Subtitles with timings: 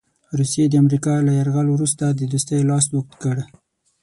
[0.37, 3.37] روسیې د امریکا له یرغل وروسته د دوستۍ لاس اوږد کړ.